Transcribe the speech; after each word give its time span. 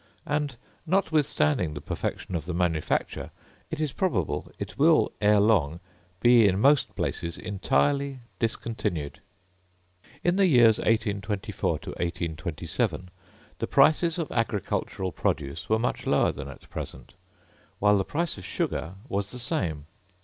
And 0.25 0.55
notwithstanding 0.87 1.75
the 1.75 1.79
perfection 1.79 2.33
of 2.33 2.45
the 2.45 2.55
manufacture, 2.55 3.29
it 3.69 3.79
is 3.79 3.93
probable 3.93 4.51
it 4.57 4.75
will 4.79 5.11
ere 5.21 5.39
long 5.39 5.79
be 6.21 6.47
in 6.47 6.59
most 6.59 6.95
places 6.95 7.37
entirely 7.37 8.21
discontinued. 8.39 9.19
In 10.23 10.37
the 10.37 10.47
years 10.47 10.79
1824 10.79 11.77
to 11.77 11.89
1827, 11.91 13.11
the 13.59 13.67
prices 13.67 14.17
of 14.17 14.31
agricultural 14.31 15.11
produce 15.11 15.69
were 15.69 15.77
much 15.77 16.07
lower 16.07 16.31
than 16.31 16.47
at 16.47 16.67
present, 16.71 17.13
while 17.77 17.99
the 17.99 18.03
price 18.03 18.39
of 18.39 18.43
sugar 18.43 18.95
was 19.07 19.29
the 19.29 19.37
same. 19.37 19.85